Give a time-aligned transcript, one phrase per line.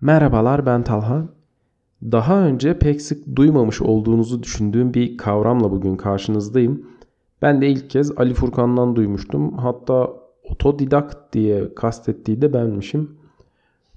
[0.00, 1.28] Merhabalar ben Talha.
[2.02, 6.86] Daha önce pek sık duymamış olduğunuzu düşündüğüm bir kavramla bugün karşınızdayım.
[7.42, 9.58] Ben de ilk kez Ali Furkan'dan duymuştum.
[9.58, 10.12] Hatta
[10.44, 13.16] otodidakt diye kastettiği de benmişim.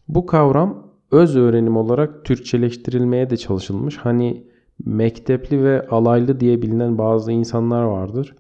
[0.08, 3.98] Bu kavram öz öğrenim olarak Türkçeleştirilmeye de çalışılmış.
[3.98, 4.48] Hani
[4.86, 8.36] mektepli ve alaylı diye bilinen bazı insanlar vardır.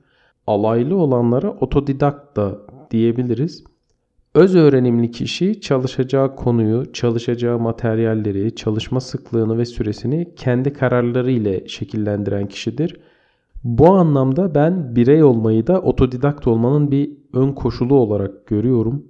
[0.48, 2.58] Alaylı olanlara otodidakt da
[2.92, 3.71] diyebiliriz.
[4.36, 12.48] Öz öğrenimli kişi çalışacağı konuyu, çalışacağı materyalleri, çalışma sıklığını ve süresini kendi kararları ile şekillendiren
[12.48, 13.00] kişidir.
[13.64, 19.06] Bu anlamda ben birey olmayı da otodidakt olmanın bir ön koşulu olarak görüyorum.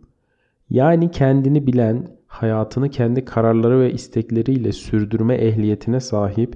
[0.69, 6.55] Yani kendini bilen, hayatını kendi kararları ve istekleriyle sürdürme ehliyetine sahip,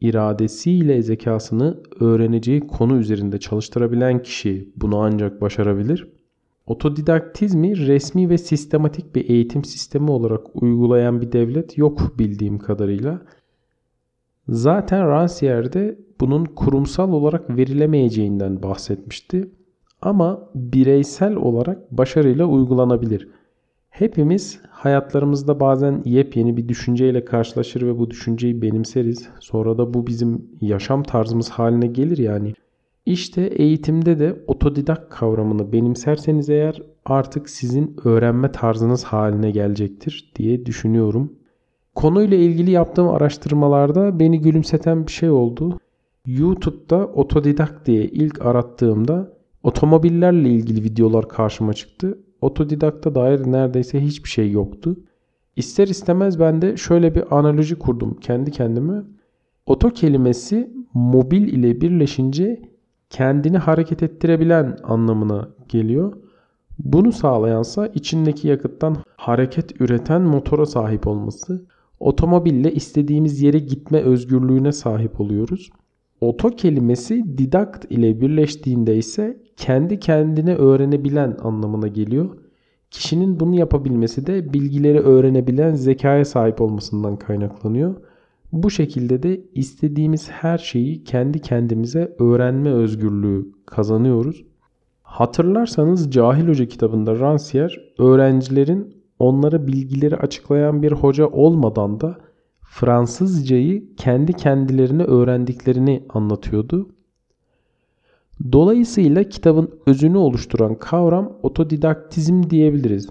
[0.00, 6.17] iradesiyle zekasını öğreneceği konu üzerinde çalıştırabilen kişi bunu ancak başarabilir.
[6.68, 13.22] Otodidaktizmi resmi ve sistematik bir eğitim sistemi olarak uygulayan bir devlet yok bildiğim kadarıyla.
[14.48, 19.50] Zaten Rancière bunun kurumsal olarak verilemeyeceğinden bahsetmişti.
[20.02, 23.28] Ama bireysel olarak başarıyla uygulanabilir.
[23.88, 29.28] Hepimiz hayatlarımızda bazen yepyeni bir düşünceyle karşılaşır ve bu düşünceyi benimseriz.
[29.40, 32.54] Sonra da bu bizim yaşam tarzımız haline gelir yani.
[33.08, 41.32] İşte eğitimde de otodidak kavramını benimserseniz eğer artık sizin öğrenme tarzınız haline gelecektir diye düşünüyorum.
[41.94, 45.78] Konuyla ilgili yaptığım araştırmalarda beni gülümseten bir şey oldu.
[46.26, 52.18] YouTube'da otodidak diye ilk arattığımda otomobillerle ilgili videolar karşıma çıktı.
[52.40, 54.96] Otodidakta dair neredeyse hiçbir şey yoktu.
[55.56, 59.02] İster istemez ben de şöyle bir analoji kurdum kendi kendime.
[59.66, 62.77] Oto kelimesi mobil ile birleşince
[63.10, 66.12] kendini hareket ettirebilen anlamına geliyor.
[66.78, 71.66] Bunu sağlayansa içindeki yakıttan hareket üreten motora sahip olması.
[72.00, 75.70] Otomobille istediğimiz yere gitme özgürlüğüne sahip oluyoruz.
[76.20, 82.36] Oto kelimesi didakt ile birleştiğinde ise kendi kendine öğrenebilen anlamına geliyor.
[82.90, 87.94] Kişinin bunu yapabilmesi de bilgileri öğrenebilen zekaya sahip olmasından kaynaklanıyor.
[88.52, 94.44] Bu şekilde de istediğimiz her şeyi kendi kendimize öğrenme özgürlüğü kazanıyoruz.
[95.02, 102.18] Hatırlarsanız Cahil Hoca kitabında Rancière öğrencilerin onlara bilgileri açıklayan bir hoca olmadan da
[102.60, 106.88] Fransızcayı kendi kendilerine öğrendiklerini anlatıyordu.
[108.52, 113.08] Dolayısıyla kitabın özünü oluşturan kavram otodidaktizm diyebiliriz.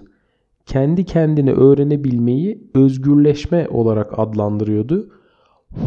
[0.66, 5.10] Kendi kendine öğrenebilmeyi özgürleşme olarak adlandırıyordu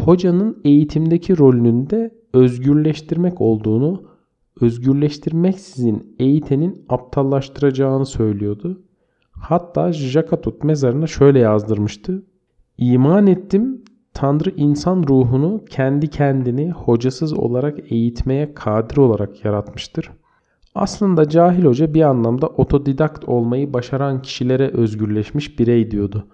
[0.04, 4.02] hocanın eğitimdeki rolünün de özgürleştirmek olduğunu,
[4.60, 8.82] özgürleştirmeksizin eğitenin aptallaştıracağını söylüyordu.
[9.32, 12.22] Hatta Jakatot mezarına şöyle yazdırmıştı.
[12.78, 13.82] İman ettim
[14.14, 20.10] Tanrı insan ruhunu kendi kendini hocasız olarak eğitmeye kadir olarak yaratmıştır.
[20.74, 26.26] Aslında cahil hoca bir anlamda otodidakt olmayı başaran kişilere özgürleşmiş birey diyordu.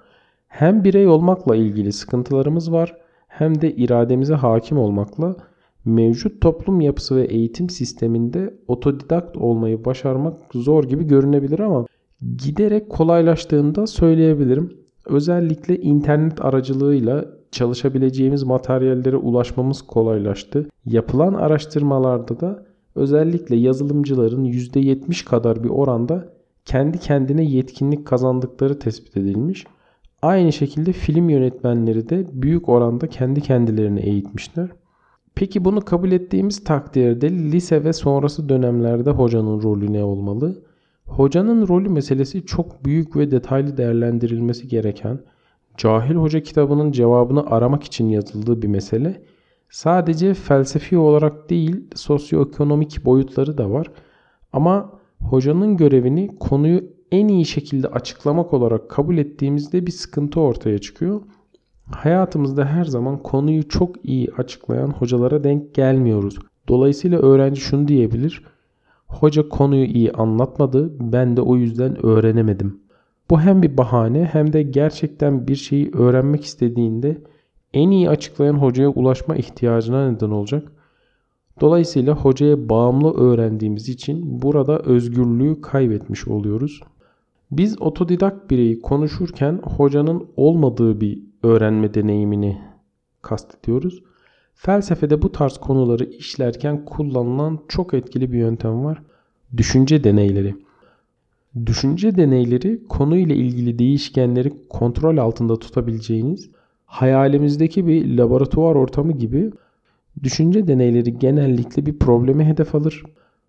[0.49, 2.97] Hem birey olmakla ilgili sıkıntılarımız var
[3.39, 5.37] hem de irademize hakim olmakla
[5.85, 11.87] mevcut toplum yapısı ve eğitim sisteminde otodidakt olmayı başarmak zor gibi görünebilir ama
[12.37, 14.73] giderek kolaylaştığında söyleyebilirim.
[15.07, 20.69] Özellikle internet aracılığıyla çalışabileceğimiz materyallere ulaşmamız kolaylaştı.
[20.85, 26.29] Yapılan araştırmalarda da özellikle yazılımcıların %70 kadar bir oranda
[26.65, 29.67] kendi kendine yetkinlik kazandıkları tespit edilmiş.
[30.23, 34.69] Aynı şekilde film yönetmenleri de büyük oranda kendi kendilerini eğitmişler.
[35.35, 40.63] Peki bunu kabul ettiğimiz takdirde lise ve sonrası dönemlerde hocanın rolü ne olmalı?
[41.07, 45.21] Hocanın rolü meselesi çok büyük ve detaylı değerlendirilmesi gereken,
[45.77, 49.23] Cahil Hoca kitabının cevabını aramak için yazıldığı bir mesele.
[49.71, 53.87] Sadece felsefi olarak değil, sosyoekonomik boyutları da var.
[54.53, 61.21] Ama hocanın görevini konuyu en iyi şekilde açıklamak olarak kabul ettiğimizde bir sıkıntı ortaya çıkıyor.
[61.91, 66.39] Hayatımızda her zaman konuyu çok iyi açıklayan hocalara denk gelmiyoruz.
[66.69, 68.45] Dolayısıyla öğrenci şunu diyebilir.
[69.07, 72.81] Hoca konuyu iyi anlatmadı, ben de o yüzden öğrenemedim.
[73.31, 77.23] Bu hem bir bahane hem de gerçekten bir şeyi öğrenmek istediğinde
[77.75, 80.73] en iyi açıklayan hocaya ulaşma ihtiyacına neden olacak.
[81.61, 86.81] Dolayısıyla hocaya bağımlı öğrendiğimiz için burada özgürlüğü kaybetmiş oluyoruz.
[87.51, 92.59] Biz otodidak bireyi konuşurken hocanın olmadığı bir öğrenme deneyimini
[93.23, 94.03] kastediyoruz.
[94.55, 99.03] Felsefede bu tarz konuları işlerken kullanılan çok etkili bir yöntem var.
[99.57, 100.55] Düşünce deneyleri.
[101.67, 106.51] Düşünce deneyleri konuyla ilgili değişkenleri kontrol altında tutabileceğiniz
[106.87, 109.51] hayalimizdeki bir laboratuvar ortamı gibi
[110.23, 113.03] düşünce deneyleri genellikle bir problemi hedef alır.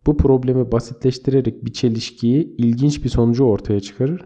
[0.06, 4.26] Bu problemi basitleştirerek bir çelişkiyi ilginç bir sonucu ortaya çıkarır.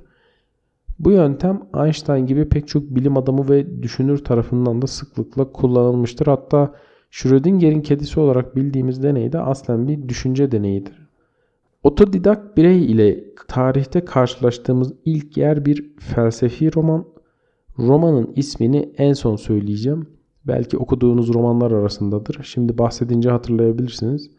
[1.00, 6.28] Bu yöntem Einstein gibi pek çok bilim adamı ve düşünür tarafından da sıklıkla kullanılmıştır.
[6.28, 6.74] Hatta
[7.12, 11.10] Schrödinger'in kedisi olarak bildiğimiz deney de aslen bir düşünce deneyidir.
[11.84, 17.06] Otodidak birey ile tarihte karşılaştığımız ilk yer bir felsefi roman.
[17.80, 20.08] Romanın ismini en son söyleyeceğim.
[20.48, 22.40] Belki okuduğunuz romanlar arasındadır.
[22.44, 24.32] Şimdi bahsedince hatırlayabilirsiniz.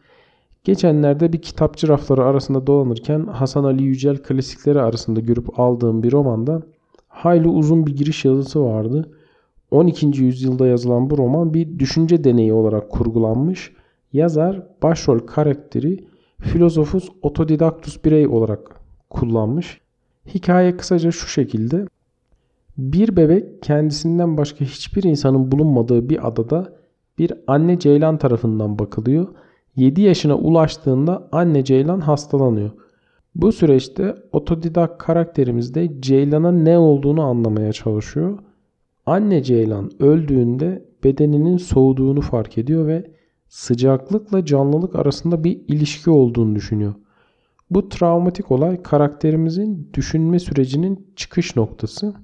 [0.64, 6.62] Geçenlerde bir kitapçı rafları arasında dolanırken Hasan Ali Yücel klasikleri arasında görüp aldığım bir romanda
[7.08, 9.10] hayli uzun bir giriş yazısı vardı.
[9.70, 10.06] 12.
[10.06, 13.72] yüzyılda yazılan bu roman bir düşünce deneyi olarak kurgulanmış.
[14.12, 16.04] Yazar başrol karakteri
[16.40, 18.80] filozofus otodidaktus birey olarak
[19.10, 19.80] kullanmış.
[20.34, 21.86] Hikaye kısaca şu şekilde.
[22.78, 26.72] Bir bebek kendisinden başka hiçbir insanın bulunmadığı bir adada
[27.18, 29.28] bir anne ceylan tarafından bakılıyor.
[29.76, 32.70] 7 yaşına ulaştığında anne ceylan hastalanıyor.
[33.34, 38.38] Bu süreçte otodidak karakterimiz de ceylana ne olduğunu anlamaya çalışıyor.
[39.06, 43.10] Anne ceylan öldüğünde bedeninin soğuduğunu fark ediyor ve
[43.48, 46.94] sıcaklıkla canlılık arasında bir ilişki olduğunu düşünüyor.
[47.70, 52.14] Bu travmatik olay karakterimizin düşünme sürecinin çıkış noktası.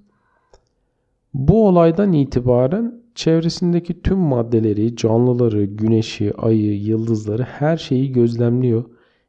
[1.35, 8.85] Bu olaydan itibaren çevresindeki tüm maddeleri, canlıları, güneşi, ayı, yıldızları her şeyi gözlemliyor.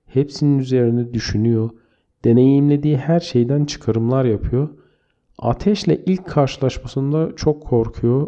[0.06, 1.70] Hepsinin üzerine düşünüyor.
[2.26, 4.70] Deneyimlediği her şeyden çıkarımlar yapıyor.
[5.40, 8.28] Ateşle ilk karşılaşmasında çok korkuyor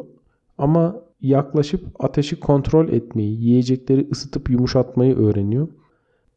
[0.57, 5.67] ama yaklaşıp ateşi kontrol etmeyi, yiyecekleri ısıtıp yumuşatmayı öğreniyor.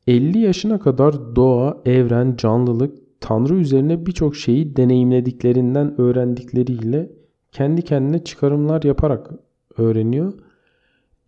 [0.06, 7.10] 50 yaşına kadar doğa, evren, canlılık, Tanrı üzerine birçok şeyi deneyimlediklerinden öğrendikleriyle
[7.56, 9.30] kendi kendine çıkarımlar yaparak
[9.78, 10.32] öğreniyor.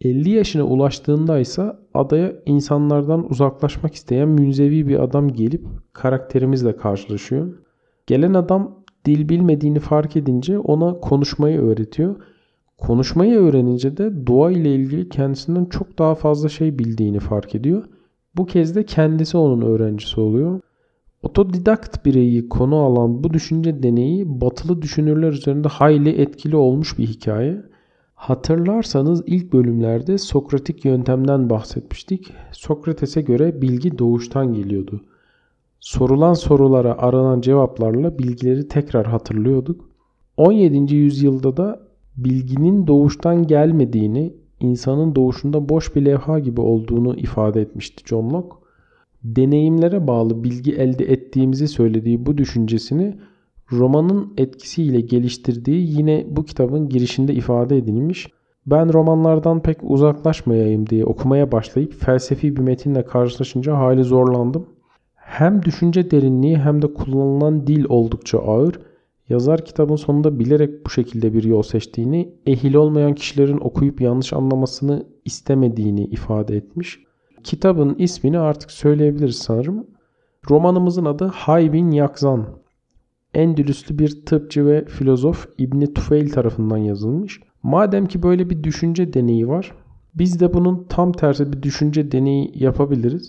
[0.01, 7.59] 50 yaşına ulaştığında ise adaya insanlardan uzaklaşmak isteyen münzevi bir adam gelip karakterimizle karşılaşıyor.
[8.07, 12.17] Gelen adam dil bilmediğini fark edince ona konuşmayı öğretiyor.
[12.79, 17.85] Konuşmayı öğrenince de doğa ile ilgili kendisinden çok daha fazla şey bildiğini fark ediyor.
[18.37, 20.61] Bu kez de kendisi onun öğrencisi oluyor.
[21.23, 27.63] Otodidakt bireyi konu alan bu düşünce deneyi batılı düşünürler üzerinde hayli etkili olmuş bir hikaye.
[28.15, 32.33] Hatırlarsanız ilk bölümlerde Sokratik yöntemden bahsetmiştik.
[32.53, 35.05] Sokrates'e göre bilgi doğuştan geliyordu.
[35.81, 39.91] Sorulan sorulara aranan cevaplarla bilgileri tekrar hatırlıyorduk.
[40.37, 40.95] 17.
[40.95, 41.81] yüzyılda da
[42.17, 48.68] bilginin doğuştan gelmediğini, insanın doğuşunda boş bir levha gibi olduğunu ifade etmişti John Locke
[49.37, 53.17] deneyimlere bağlı bilgi elde ettiğimizi söylediği bu düşüncesini
[53.73, 58.29] romanın etkisiyle geliştirdiği yine bu kitabın girişinde ifade edilmiş.
[58.67, 64.67] Ben romanlardan pek uzaklaşmayayım diye okumaya başlayıp felsefi bir metinle karşılaşınca hali zorlandım.
[65.15, 68.81] Hem düşünce derinliği hem de kullanılan dil oldukça ağır.
[69.29, 75.07] Yazar kitabın sonunda bilerek bu şekilde bir yol seçtiğini, ehil olmayan kişilerin okuyup yanlış anlamasını
[75.25, 77.08] istemediğini ifade etmiş.
[77.45, 79.87] Kitabın ismini artık söyleyebiliriz sanırım.
[80.51, 82.47] Romanımızın adı Haybin Yakzan.
[83.35, 87.41] Endülüslü bir tıpçı ve filozof İbni Tufeil tarafından yazılmış.
[87.63, 89.73] Madem ki böyle bir düşünce deneyi var,
[90.15, 93.29] biz de bunun tam tersi bir düşünce deneyi yapabiliriz.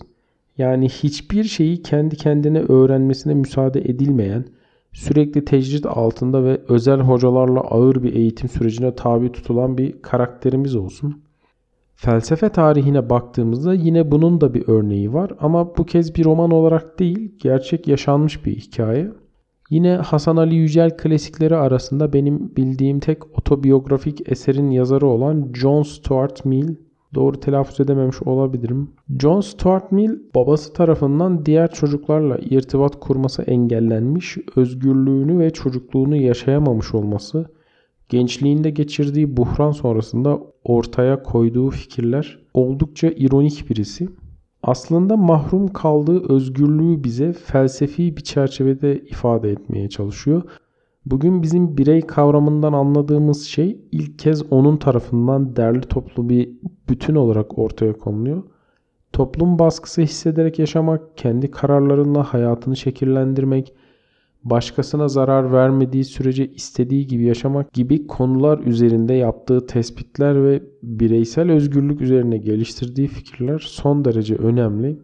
[0.58, 4.44] Yani hiçbir şeyi kendi kendine öğrenmesine müsaade edilmeyen,
[4.92, 11.22] sürekli tecrit altında ve özel hocalarla ağır bir eğitim sürecine tabi tutulan bir karakterimiz olsun.
[12.02, 16.98] Felsefe tarihine baktığımızda yine bunun da bir örneği var ama bu kez bir roman olarak
[16.98, 19.12] değil, gerçek yaşanmış bir hikaye.
[19.70, 26.44] Yine Hasan Ali Yücel klasikleri arasında benim bildiğim tek otobiyografik eserin yazarı olan John Stuart
[26.44, 26.76] Mill,
[27.14, 28.90] doğru telaffuz edememiş olabilirim.
[29.18, 37.46] John Stuart Mill babası tarafından diğer çocuklarla irtibat kurması engellenmiş, özgürlüğünü ve çocukluğunu yaşayamamış olması
[38.10, 44.08] gençliğinde geçirdiği buhran sonrasında ortaya koyduğu fikirler oldukça ironik birisi.
[44.62, 50.42] Aslında mahrum kaldığı özgürlüğü bize felsefi bir çerçevede ifade etmeye çalışıyor.
[51.06, 56.52] Bugün bizim birey kavramından anladığımız şey ilk kez onun tarafından derli toplu bir
[56.88, 58.42] bütün olarak ortaya konuluyor.
[59.12, 63.74] Toplum baskısı hissederek yaşamak, kendi kararlarınla hayatını şekillendirmek,
[64.44, 72.00] başkasına zarar vermediği sürece istediği gibi yaşamak gibi konular üzerinde yaptığı tespitler ve bireysel özgürlük
[72.00, 74.98] üzerine geliştirdiği fikirler son derece önemli.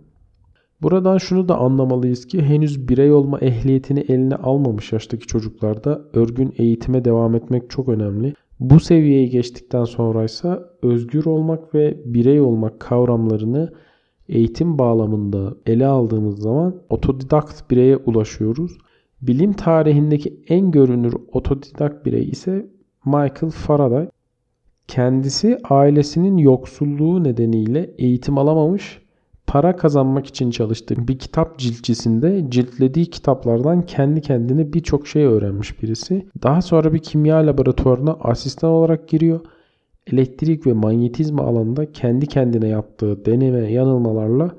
[0.82, 7.04] Buradan şunu da anlamalıyız ki henüz birey olma ehliyetini eline almamış yaştaki çocuklarda örgün eğitime
[7.04, 8.34] devam etmek çok önemli.
[8.60, 13.72] Bu seviyeyi geçtikten sonra ise özgür olmak ve birey olmak kavramlarını
[14.28, 18.78] eğitim bağlamında ele aldığımız zaman otodidakt bireye ulaşıyoruz.
[19.26, 22.66] Bilim tarihindeki en görünür otodidakt birey ise
[23.04, 24.08] Michael Faraday.
[24.88, 29.02] Kendisi ailesinin yoksulluğu nedeniyle eğitim alamamış,
[29.46, 36.26] para kazanmak için çalıştığı bir kitap ciltçisinde ciltlediği kitaplardan kendi kendine birçok şey öğrenmiş birisi.
[36.42, 39.40] Daha sonra bir kimya laboratuvarına asistan olarak giriyor.
[40.12, 44.50] Elektrik ve manyetizma alanında kendi kendine yaptığı deneme yanılmalarla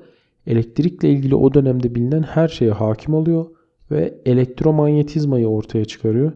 [0.46, 3.46] elektrikle ilgili o dönemde bilinen her şeye hakim oluyor
[3.90, 6.32] ve elektromanyetizmayı ortaya çıkarıyor.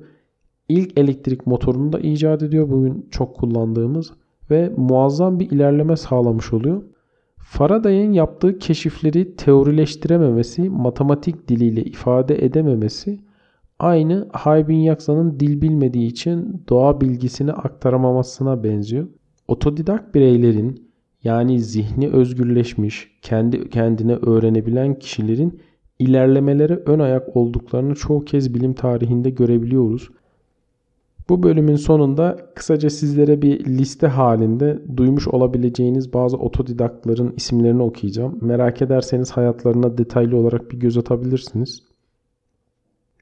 [0.69, 4.13] İlk elektrik motorunu da icat ediyor bugün çok kullandığımız
[4.51, 6.83] ve muazzam bir ilerleme sağlamış oluyor.
[7.39, 13.21] Faraday'ın yaptığı keşifleri teorileştirememesi, matematik diliyle ifade edememesi
[13.79, 19.09] aynı Haybin Yaksa'nın dil bilmediği için doğa bilgisini aktaramamasına benziyor.
[19.49, 20.93] Otodidak bireylerin
[21.25, 25.61] yani zihni özgürleşmiş, kendi kendine öğrenebilen kişilerin
[26.03, 30.11] ilerlemeleri ön ayak olduklarını çoğu kez bilim tarihinde görebiliyoruz.
[31.29, 38.39] Bu bölümün sonunda kısaca sizlere bir liste halinde duymuş olabileceğiniz bazı otodidaktların isimlerini okuyacağım.
[38.41, 41.83] Merak ederseniz hayatlarına detaylı olarak bir göz atabilirsiniz.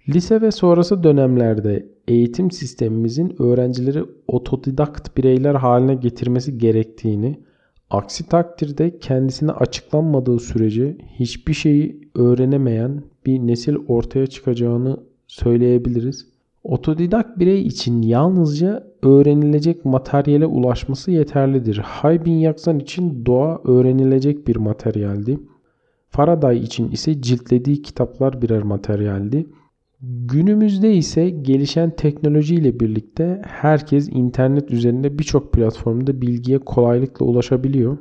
[0.08, 7.40] Lise ve sonrası dönemlerde eğitim sistemimizin öğrencileri otodidakt bireyler haline getirmesi gerektiğini,
[7.90, 16.26] aksi takdirde kendisine açıklanmadığı sürece hiçbir şeyi öğrenemeyen bir nesil ortaya çıkacağını söyleyebiliriz.
[16.64, 21.78] Otodidak birey için yalnızca öğrenilecek materyale ulaşması yeterlidir.
[21.78, 25.40] Haybin Yaksan için doğa öğrenilecek bir materyaldi.
[26.08, 29.46] Faraday için ise ciltlediği kitaplar birer materyaldi.
[30.02, 37.98] Günümüzde ise gelişen teknolojiyle birlikte herkes internet üzerinde birçok platformda bilgiye kolaylıkla ulaşabiliyor.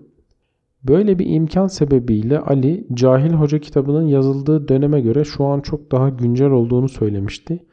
[0.84, 6.10] Böyle bir imkan sebebiyle Ali Cahil Hoca kitabının yazıldığı döneme göre şu an çok daha
[6.10, 7.66] güncel olduğunu söylemişti.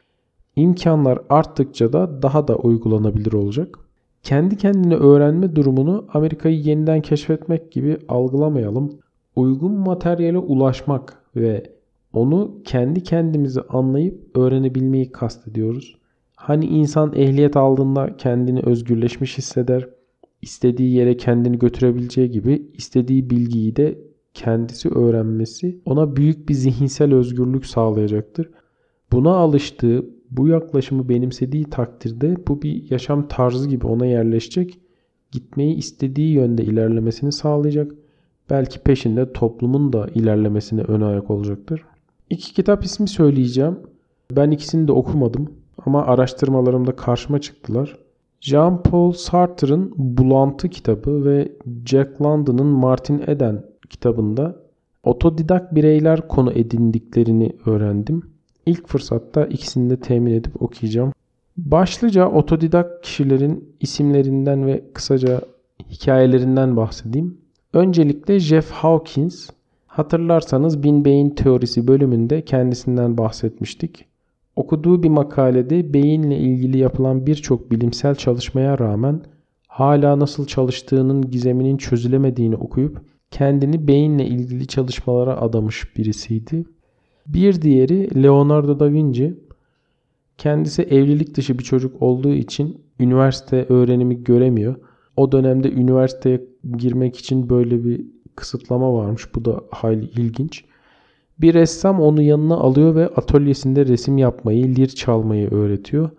[0.55, 3.79] İmkanlar arttıkça da daha da uygulanabilir olacak.
[4.23, 8.99] Kendi kendine öğrenme durumunu Amerika'yı yeniden keşfetmek gibi algılamayalım.
[9.35, 11.76] Uygun materyale ulaşmak ve
[12.17, 15.97] onu kendi kendimizi anlayıp öğrenebilmeyi kastediyoruz.
[16.35, 19.89] Hani insan ehliyet aldığında kendini özgürleşmiş hisseder.
[20.41, 23.99] istediği yere kendini götürebileceği gibi istediği bilgiyi de
[24.33, 28.49] kendisi öğrenmesi ona büyük bir zihinsel özgürlük sağlayacaktır.
[29.11, 34.79] Buna alıştığı, bu yaklaşımı benimsediği takdirde bu bir yaşam tarzı gibi ona yerleşecek.
[35.31, 37.91] Gitmeyi istediği yönde ilerlemesini sağlayacak.
[38.49, 41.85] Belki peşinde toplumun da ilerlemesine ön ayak olacaktır.
[42.29, 43.79] İki kitap ismi söyleyeceğim.
[44.31, 45.51] Ben ikisini de okumadım
[45.85, 47.97] ama araştırmalarımda karşıma çıktılar.
[48.41, 51.51] Jean-Paul Sartre'ın Bulantı kitabı ve
[51.85, 54.55] Jack London'ın Martin Eden kitabında
[55.03, 58.23] otodidak bireyler konu edindiklerini öğrendim.
[58.65, 61.13] İlk fırsatta ikisini de temin edip okuyacağım.
[61.57, 65.41] Başlıca otodidak kişilerin isimlerinden ve kısaca
[65.89, 67.37] hikayelerinden bahsedeyim.
[67.73, 69.49] Öncelikle Jeff Hawkins.
[69.97, 74.05] Hatırlarsanız Bin Beyin Teorisi bölümünde kendisinden bahsetmiştik.
[74.55, 79.21] Okuduğu bir makalede beyinle ilgili yapılan birçok bilimsel çalışmaya rağmen
[79.67, 83.01] hala nasıl çalıştığının gizeminin çözülemediğini okuyup
[83.31, 86.65] kendini beyinle ilgili çalışmalara adamış birisiydi.
[87.27, 89.37] Bir diğeri Leonardo da Vinci.
[90.37, 94.75] Kendisi evlilik dışı bir çocuk olduğu için üniversite öğrenimi göremiyor.
[95.15, 96.41] O dönemde üniversiteye
[96.77, 99.35] girmek için böyle bir kısıtlama varmış.
[99.35, 100.65] Bu da hayli ilginç.
[101.41, 106.09] Bir ressam onu yanına alıyor ve atölyesinde resim yapmayı, lir çalmayı öğretiyor.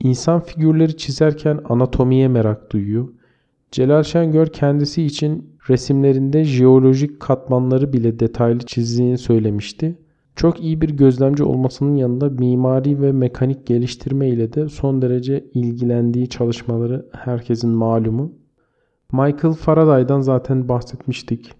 [0.00, 3.08] İnsan figürleri çizerken anatomiye merak duyuyor.
[3.70, 9.98] Celal Şengör kendisi için resimlerinde jeolojik katmanları bile detaylı çizdiğini söylemişti.
[10.36, 16.28] Çok iyi bir gözlemci olmasının yanında mimari ve mekanik geliştirme ile de son derece ilgilendiği
[16.28, 18.32] çalışmaları herkesin malumu.
[19.12, 21.52] Michael Faraday'dan zaten bahsetmiştik.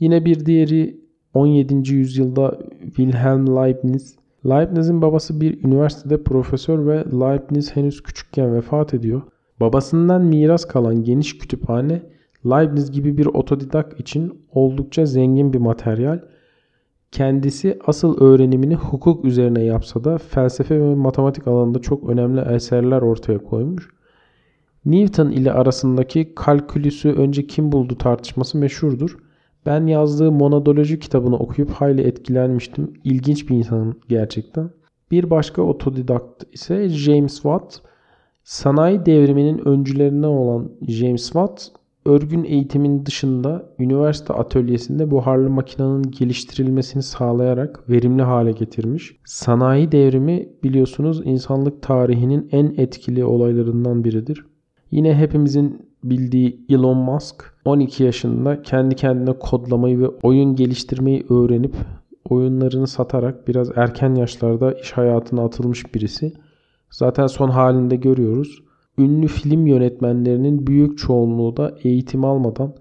[0.00, 1.00] Yine bir diğeri
[1.34, 1.94] 17.
[1.94, 4.16] yüzyılda Wilhelm Leibniz.
[4.46, 9.22] Leibniz'in babası bir üniversitede profesör ve Leibniz henüz küçükken vefat ediyor.
[9.60, 12.02] Babasından miras kalan geniş kütüphane
[12.46, 16.20] Leibniz gibi bir otodidak için oldukça zengin bir materyal
[17.12, 23.38] Kendisi asıl öğrenimini hukuk üzerine yapsa da felsefe ve matematik alanında çok önemli eserler ortaya
[23.38, 23.88] koymuş.
[24.84, 29.16] Newton ile arasındaki kalkülüsü önce kim buldu tartışması meşhurdur.
[29.66, 32.92] Ben yazdığı monodoloji kitabını okuyup hayli etkilenmiştim.
[33.04, 34.70] İlginç bir insan gerçekten.
[35.10, 37.80] Bir başka otodidakt ise James Watt.
[38.44, 41.68] Sanayi devriminin öncülerinden olan James Watt,
[42.04, 49.16] örgün eğitimin dışında üniversite atölyesinde buharlı makinenin geliştirilmesini sağlayarak verimli hale getirmiş.
[49.24, 54.51] Sanayi devrimi biliyorsunuz insanlık tarihinin en etkili olaylarından biridir.
[54.92, 61.74] Yine hepimizin bildiği Elon Musk 12 yaşında kendi kendine kodlamayı ve oyun geliştirmeyi öğrenip
[62.28, 66.32] oyunlarını satarak biraz erken yaşlarda iş hayatına atılmış birisi.
[66.90, 68.62] Zaten son halinde görüyoruz.
[68.98, 72.74] Ünlü film yönetmenlerinin büyük çoğunluğu da eğitim almadan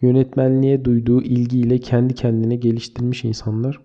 [0.00, 3.80] yönetmenliğe duyduğu ilgiyle kendi kendine geliştirmiş insanlar.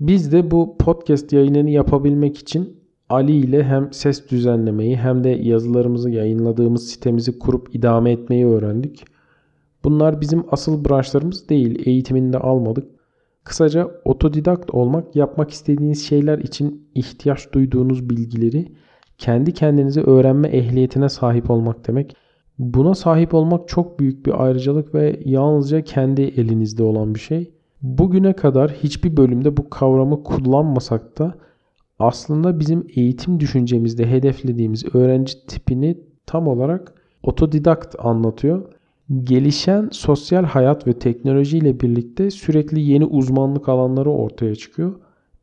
[0.00, 2.79] Biz de bu podcast yayınını yapabilmek için
[3.10, 9.04] Ali ile hem ses düzenlemeyi hem de yazılarımızı yayınladığımız sitemizi kurup idame etmeyi öğrendik.
[9.84, 12.90] Bunlar bizim asıl branşlarımız değil, eğitimini de almadık.
[13.44, 18.72] Kısaca otodidakt olmak, yapmak istediğiniz şeyler için ihtiyaç duyduğunuz bilgileri
[19.18, 22.16] kendi kendinize öğrenme ehliyetine sahip olmak demek.
[22.58, 27.50] Buna sahip olmak çok büyük bir ayrıcalık ve yalnızca kendi elinizde olan bir şey.
[27.82, 31.34] Bugüne kadar hiçbir bölümde bu kavramı kullanmasak da
[32.00, 38.62] aslında bizim eğitim düşüncemizde hedeflediğimiz öğrenci tipini tam olarak otodidakt anlatıyor.
[39.24, 44.94] Gelişen sosyal hayat ve teknoloji ile birlikte sürekli yeni uzmanlık alanları ortaya çıkıyor.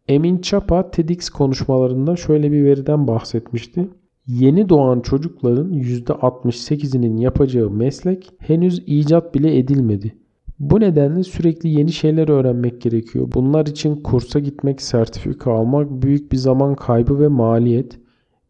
[0.08, 3.90] Emin Çapa TEDx konuşmalarında şöyle bir veriden bahsetmişti.
[4.28, 10.16] Yeni doğan çocukların %68'inin yapacağı meslek henüz icat bile edilmedi.
[10.60, 13.28] Bu nedenle sürekli yeni şeyler öğrenmek gerekiyor.
[13.34, 18.00] Bunlar için kursa gitmek, sertifika almak büyük bir zaman kaybı ve maliyet.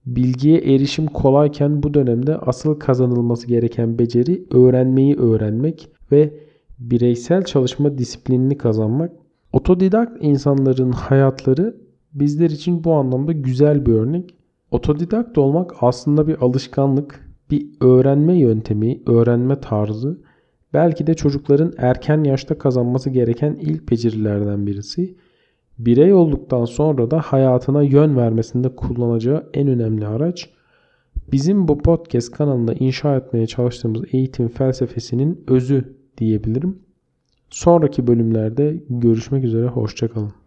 [0.06, 6.34] Bilgiye erişim kolayken bu dönemde asıl kazanılması gereken beceri öğrenmeyi öğrenmek ve
[6.80, 9.12] bireysel çalışma disiplinini kazanmak.
[9.54, 11.78] Otodidakt insanların hayatları
[12.14, 14.36] bizler için bu anlamda güzel bir örnek.
[14.72, 20.22] Otodidakt olmak aslında bir alışkanlık, bir öğrenme yöntemi, öğrenme tarzı.
[20.78, 25.16] Belki de çocukların erken yaşta kazanması gereken ilk becerilerden birisi.
[25.80, 30.50] Birey olduktan sonra da hayatına yön vermesinde kullanacağı en önemli araç.
[31.32, 36.80] Bizim bu podcast kanalında inşa etmeye çalıştığımız eğitim felsefesinin özü diyebilirim.
[37.50, 40.47] Sonraki bölümlerde görüşmek üzere, hoşçakalın.